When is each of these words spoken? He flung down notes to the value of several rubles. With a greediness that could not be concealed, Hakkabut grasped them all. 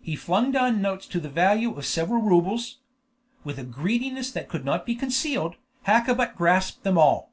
He 0.00 0.14
flung 0.14 0.52
down 0.52 0.80
notes 0.80 1.04
to 1.08 1.18
the 1.18 1.28
value 1.28 1.74
of 1.74 1.84
several 1.84 2.22
rubles. 2.22 2.78
With 3.42 3.58
a 3.58 3.64
greediness 3.64 4.30
that 4.30 4.48
could 4.48 4.64
not 4.64 4.86
be 4.86 4.94
concealed, 4.94 5.56
Hakkabut 5.88 6.36
grasped 6.36 6.84
them 6.84 6.96
all. 6.96 7.32